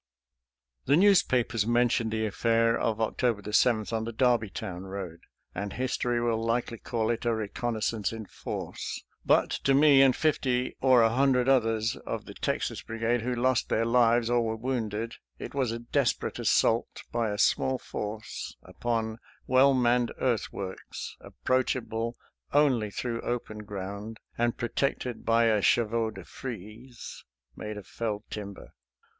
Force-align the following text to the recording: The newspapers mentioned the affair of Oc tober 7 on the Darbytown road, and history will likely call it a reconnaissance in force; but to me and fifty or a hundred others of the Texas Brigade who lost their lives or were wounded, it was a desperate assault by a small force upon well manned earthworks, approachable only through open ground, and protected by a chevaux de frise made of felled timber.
The 0.85 0.97
newspapers 0.97 1.67
mentioned 1.67 2.09
the 2.09 2.25
affair 2.25 2.75
of 2.75 2.99
Oc 2.99 3.17
tober 3.17 3.51
7 3.53 3.85
on 3.91 4.03
the 4.03 4.11
Darbytown 4.11 4.85
road, 4.85 5.19
and 5.53 5.73
history 5.73 6.19
will 6.19 6.43
likely 6.43 6.79
call 6.79 7.11
it 7.11 7.23
a 7.23 7.35
reconnaissance 7.35 8.11
in 8.11 8.25
force; 8.25 9.03
but 9.27 9.51
to 9.63 9.75
me 9.75 10.01
and 10.01 10.15
fifty 10.15 10.75
or 10.81 11.03
a 11.03 11.11
hundred 11.11 11.47
others 11.47 11.97
of 11.97 12.25
the 12.25 12.33
Texas 12.33 12.81
Brigade 12.81 13.21
who 13.21 13.35
lost 13.35 13.69
their 13.69 13.85
lives 13.85 14.27
or 14.27 14.41
were 14.41 14.55
wounded, 14.55 15.17
it 15.37 15.53
was 15.53 15.71
a 15.71 15.77
desperate 15.77 16.39
assault 16.39 17.03
by 17.11 17.29
a 17.29 17.37
small 17.37 17.77
force 17.77 18.57
upon 18.63 19.19
well 19.45 19.75
manned 19.75 20.11
earthworks, 20.19 21.15
approachable 21.21 22.17
only 22.53 22.89
through 22.89 23.21
open 23.21 23.59
ground, 23.59 24.19
and 24.35 24.57
protected 24.57 25.23
by 25.25 25.43
a 25.43 25.61
chevaux 25.61 26.09
de 26.09 26.25
frise 26.25 27.23
made 27.55 27.77
of 27.77 27.85
felled 27.85 28.23
timber. 28.31 28.73